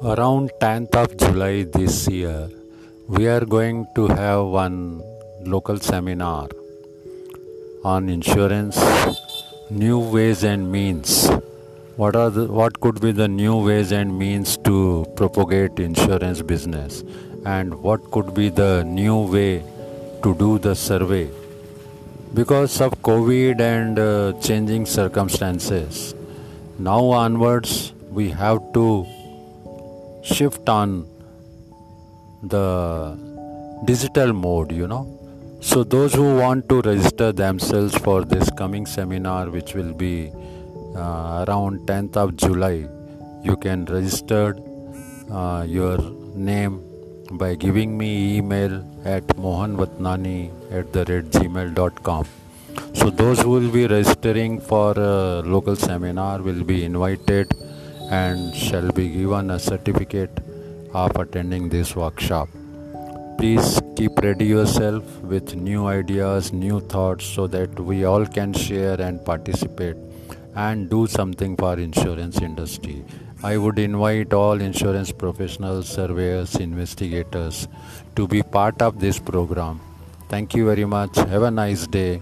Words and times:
Around 0.00 0.52
10th 0.60 0.94
of 0.94 1.16
July 1.16 1.64
this 1.64 2.06
year, 2.06 2.48
we 3.08 3.26
are 3.26 3.44
going 3.44 3.84
to 3.96 4.06
have 4.06 4.44
one 4.44 5.02
local 5.40 5.80
seminar 5.80 6.46
on 7.82 8.08
insurance, 8.08 8.78
new 9.70 9.98
ways 9.98 10.44
and 10.44 10.70
means. 10.70 11.28
What 11.96 12.14
are 12.14 12.30
the, 12.30 12.46
what 12.46 12.78
could 12.78 13.00
be 13.00 13.10
the 13.10 13.26
new 13.26 13.56
ways 13.56 13.90
and 13.90 14.16
means 14.16 14.56
to 14.58 15.04
propagate 15.16 15.80
insurance 15.80 16.42
business, 16.42 17.02
and 17.44 17.82
what 17.82 18.12
could 18.12 18.34
be 18.34 18.50
the 18.50 18.84
new 18.84 19.16
way 19.16 19.64
to 20.22 20.32
do 20.36 20.60
the 20.60 20.76
survey? 20.76 21.28
Because 22.34 22.80
of 22.80 22.92
COVID 23.02 23.60
and 23.60 23.98
uh, 23.98 24.40
changing 24.40 24.86
circumstances, 24.86 26.14
now 26.78 27.04
onwards 27.06 27.92
we 28.12 28.30
have 28.30 28.72
to 28.74 29.04
shift 30.34 30.68
on 30.68 31.06
the 32.42 32.66
digital 33.84 34.32
mode 34.32 34.72
you 34.72 34.86
know. 34.86 35.04
So 35.60 35.82
those 35.82 36.14
who 36.14 36.36
want 36.36 36.68
to 36.68 36.80
register 36.82 37.32
themselves 37.32 37.96
for 37.98 38.24
this 38.24 38.48
coming 38.50 38.86
seminar 38.86 39.50
which 39.50 39.74
will 39.74 39.92
be 39.92 40.30
uh, 40.96 41.44
around 41.46 41.80
10th 41.88 42.16
of 42.16 42.36
july 42.36 42.76
you 43.42 43.56
can 43.64 43.84
register 43.86 44.56
uh, 45.30 45.64
your 45.76 45.98
name 46.34 46.80
by 47.32 47.54
giving 47.54 47.96
me 47.98 48.10
email 48.38 48.74
at 49.04 49.26
mohanvatnani 49.46 50.50
at 50.78 50.92
the 50.92 51.04
red 51.10 51.26
gmail.com 51.36 52.24
so 52.94 53.10
those 53.10 53.40
who 53.42 53.50
will 53.50 53.70
be 53.70 53.86
registering 53.86 54.60
for 54.60 54.92
a 54.98 55.42
local 55.54 55.76
seminar 55.76 56.40
will 56.48 56.64
be 56.72 56.84
invited 56.84 57.52
and 58.10 58.54
shall 58.54 58.90
be 58.92 59.08
given 59.08 59.50
a 59.50 59.58
certificate 59.58 60.30
of 60.94 61.14
attending 61.16 61.68
this 61.68 61.94
workshop. 61.94 62.48
Please 63.38 63.80
keep 63.96 64.18
ready 64.20 64.46
yourself 64.46 65.04
with 65.20 65.54
new 65.54 65.86
ideas, 65.86 66.52
new 66.52 66.80
thoughts 66.80 67.24
so 67.24 67.46
that 67.46 67.78
we 67.78 68.04
all 68.04 68.26
can 68.26 68.52
share 68.52 69.00
and 69.00 69.24
participate 69.24 69.96
and 70.56 70.90
do 70.90 71.06
something 71.06 71.56
for 71.56 71.78
insurance 71.78 72.40
industry. 72.40 73.04
I 73.42 73.56
would 73.56 73.78
invite 73.78 74.32
all 74.32 74.60
insurance 74.60 75.12
professionals, 75.12 75.88
surveyors, 75.88 76.56
investigators 76.56 77.68
to 78.16 78.26
be 78.26 78.42
part 78.42 78.82
of 78.82 78.98
this 78.98 79.20
program. 79.20 79.80
Thank 80.28 80.54
you 80.54 80.66
very 80.66 80.84
much. 80.84 81.14
Have 81.16 81.42
a 81.42 81.50
nice 81.50 81.86
day. 81.86 82.20